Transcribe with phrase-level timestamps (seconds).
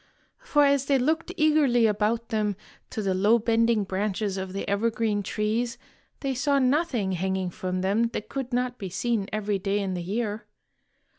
[0.39, 2.55] For as they looked eagerly about them
[2.89, 5.77] to the low bending branches of the evergreen trees,
[6.21, 10.01] they saw nothing hanging from them that could not be seen every day in the
[10.01, 10.47] year.